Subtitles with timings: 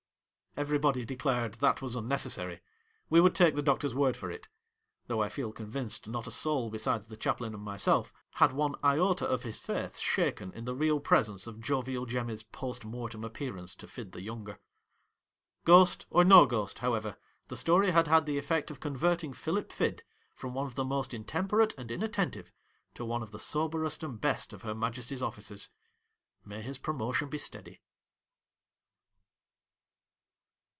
[0.57, 2.59] Everybody declared that was unnecessary.
[3.09, 4.49] We would take the doctor's word for it;
[5.07, 9.25] though I feel convinced not a soul besides the chaplain and myself had one iota
[9.25, 13.87] of his faith shaken in the real presence of Jovial Jemmy's post mortem appearance to
[13.87, 14.59] Fid the younger.
[15.63, 17.15] Ghost or no ghost, however,
[17.47, 20.03] the story had had the effect of converting Philip Fid
[20.35, 22.51] from one of the most intemperate and inattentive
[22.95, 25.69] to one of the soberest and best of Her Majesty's officers.
[26.43, 27.79] May his promotion be speedy